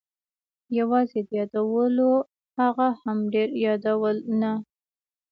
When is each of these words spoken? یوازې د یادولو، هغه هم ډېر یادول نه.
یوازې 0.79 1.19
د 1.27 1.29
یادولو، 1.39 2.11
هغه 2.59 2.87
هم 3.01 3.17
ډېر 3.33 3.49
یادول 3.65 4.17
نه. 4.41 4.53